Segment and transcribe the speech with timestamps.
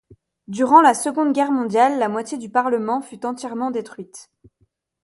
[0.47, 4.31] Durant la Seconde Guerre mondiale, la moitié du Parlement fut entièrement détruite.